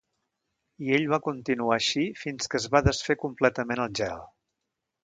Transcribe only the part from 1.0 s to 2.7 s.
va continuar així fins que es